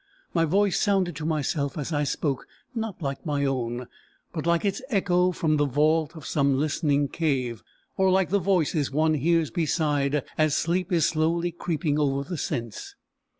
[0.33, 3.85] My voice sounded to myself as I spoke, not like my own,
[4.33, 7.61] but like its echo from the vault of some listening cave,
[7.97, 12.95] or like the voices one hears beside as sleep is slowly creeping over the sense.